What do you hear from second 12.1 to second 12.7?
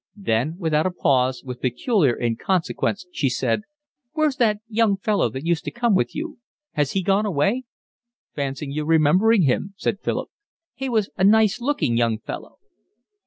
fellow."